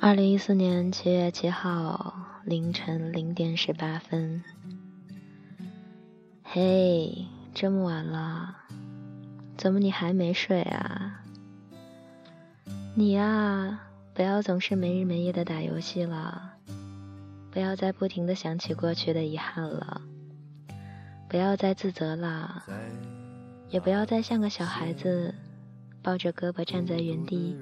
[0.00, 4.42] 二零一四年七月七号凌晨零点十八分。
[6.42, 8.56] 嘿，这么晚了，
[9.58, 11.22] 怎么你还没睡啊？
[12.94, 13.80] 你呀，
[14.14, 16.54] 不要总是没日没夜的打游戏了，
[17.50, 20.00] 不要再不停的想起过去的遗憾了，
[21.28, 22.64] 不要再自责了，
[23.68, 25.34] 也不要再像个小孩子，
[26.02, 27.56] 抱着胳膊站在原地。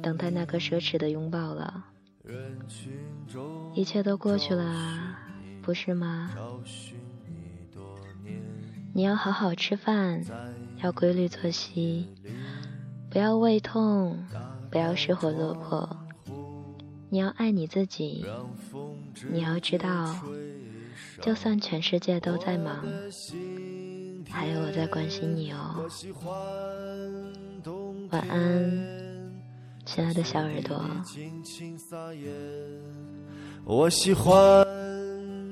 [0.00, 1.84] 等待那个奢侈的拥抱了，
[3.74, 5.14] 一切都过去了，
[5.60, 6.30] 不是吗？
[8.94, 10.24] 你要好好吃饭，
[10.82, 12.08] 要规律作息，
[13.10, 14.24] 不要胃痛，
[14.70, 15.98] 不要失魂落魄。
[17.10, 18.24] 你要爱你自己，
[19.30, 20.14] 你要知道，
[21.20, 22.84] 就算全世界都在忙，
[24.30, 25.88] 还有我在关心你哦。
[28.10, 29.08] 晚安。
[29.84, 30.84] 亲爱的小耳朵，
[33.64, 34.66] 我喜欢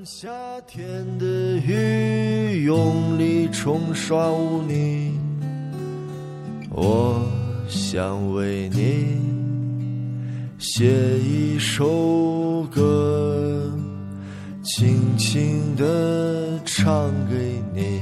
[0.05, 0.29] 夏
[0.67, 0.85] 天
[1.17, 1.25] 的
[1.57, 5.19] 雨，用力冲刷污泥。
[6.69, 7.27] 我
[7.67, 9.19] 想为你
[10.59, 13.26] 写一首歌，
[14.77, 17.99] 轻轻地唱给你，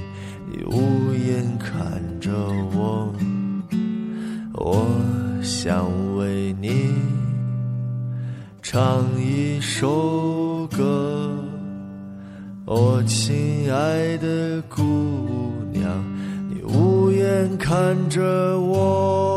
[0.52, 2.34] 你无言看着
[2.76, 3.16] 我，
[4.56, 4.86] 我
[5.42, 5.90] 想。
[6.18, 6.92] 为你
[8.62, 11.30] 唱一首歌，
[12.66, 14.81] 我亲爱的姑
[15.72, 16.03] 娘，
[16.50, 19.34] 你无言看着我。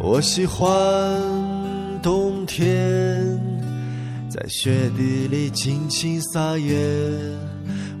[0.00, 0.70] 我喜欢
[2.00, 3.36] 冬天，
[4.28, 6.76] 在雪地里尽情撒野。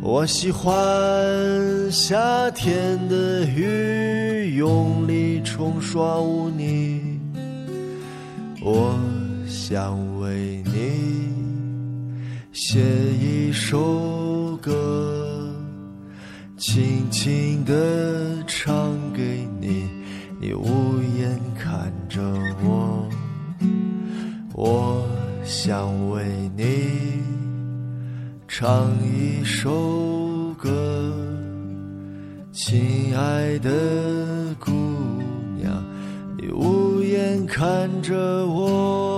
[0.00, 0.70] 我喜欢
[1.90, 7.20] 夏天的雨，用力冲刷污泥。
[8.62, 8.96] 我
[9.48, 11.32] 想为你
[12.52, 12.78] 写
[13.20, 15.52] 一首歌，
[16.56, 18.72] 轻轻地唱
[25.50, 26.22] 想为
[26.54, 27.22] 你
[28.46, 31.10] 唱一首歌，
[32.52, 34.70] 亲爱的姑
[35.56, 35.82] 娘，
[36.36, 39.17] 你无言看着我。